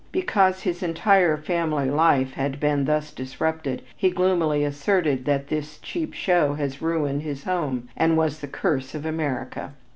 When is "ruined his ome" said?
6.81-7.87